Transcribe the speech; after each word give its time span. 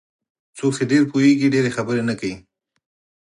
څوک 0.57 0.73
چې 0.77 0.83
ډېر 0.91 1.03
پوهېږي 1.11 1.47
ډېرې 1.53 1.75
خبرې 1.77 2.03
نه 2.09 2.15
کوي. 2.19 2.35